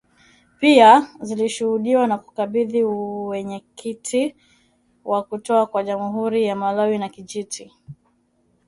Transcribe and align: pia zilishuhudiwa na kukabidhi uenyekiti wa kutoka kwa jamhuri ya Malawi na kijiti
pia 0.59 1.07
zilishuhudiwa 1.21 2.07
na 2.07 2.17
kukabidhi 2.17 2.83
uenyekiti 2.83 4.35
wa 5.05 5.23
kutoka 5.23 5.65
kwa 5.65 5.83
jamhuri 5.83 6.43
ya 6.45 6.55
Malawi 6.55 6.97
na 6.97 7.09
kijiti 7.09 7.71